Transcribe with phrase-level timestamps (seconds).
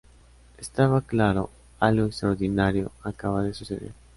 [0.57, 3.91] Estaba claro: algo extraordinario acaba de suceder.